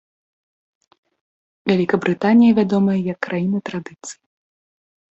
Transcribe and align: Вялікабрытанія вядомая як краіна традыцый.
Вялікабрытанія 1.73 2.51
вядомая 2.63 2.99
як 3.13 3.17
краіна 3.29 3.59
традыцый. 3.71 4.19